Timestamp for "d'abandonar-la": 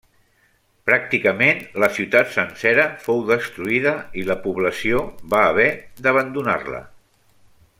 6.07-6.81